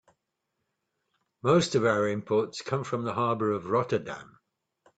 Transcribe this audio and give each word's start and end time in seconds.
Most 1.43 1.75
of 1.75 1.85
our 1.85 2.07
imports 2.07 2.63
come 2.63 2.83
from 2.83 3.03
the 3.03 3.13
harbor 3.13 3.51
of 3.51 3.67
Rotterdam. 3.69 4.39